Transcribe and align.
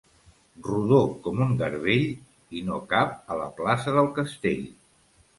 Rodó 0.67 1.01
com 1.25 1.41
un 1.43 1.51
garbell 1.59 2.07
i 2.59 2.63
no 2.69 2.79
cap 2.93 3.11
a 3.35 3.37
la 3.41 3.45
plaça 3.61 3.93
del 3.99 4.09
Castell. 4.17 4.65